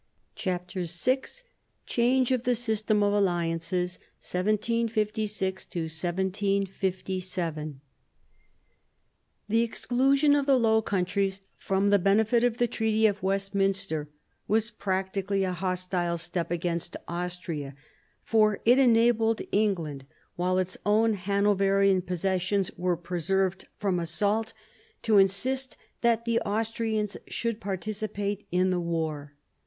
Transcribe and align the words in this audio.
CHAPTER 0.33 0.85
VI 0.85 1.21
CHANGE 1.85 2.31
OF 2.31 2.41
THE 2.41 2.55
SYSTEM 2.55 3.03
OF 3.03 3.13
ALLIANCES 3.13 3.99
(continued) 4.31 4.89
1756 4.97 5.67
7 7.27 7.81
The 9.47 9.61
exclusion 9.61 10.33
of 10.33 10.47
the 10.47 10.57
Low 10.57 10.81
Countries 10.81 11.41
from 11.55 11.91
the 11.91 11.99
benefit 11.99 12.43
of 12.43 12.57
the 12.57 12.65
Treaty 12.65 13.05
of 13.05 13.21
Westminster 13.21 14.09
was 14.47 14.71
practically 14.71 15.43
a 15.43 15.53
hostile 15.53 16.17
step 16.17 16.49
against 16.49 16.97
Austria, 17.07 17.75
for 18.23 18.59
it 18.65 18.79
"enabled 18.79 19.43
England, 19.51 20.07
while 20.35 20.57
its 20.57 20.79
own 20.83 21.13
Hanoverian 21.13 22.01
possessions 22.01 22.71
were 22.75 22.97
preserved 22.97 23.67
from 23.77 23.97
assault^ 23.97 24.53
to 25.03 25.19
insist 25.19 25.77
that 26.01 26.25
the 26.25 26.39
Austrians 26.39 27.17
should 27.27 27.61
participate 27.61 28.47
in 28.51 28.71
the 28.71 28.79
war. 28.81 29.35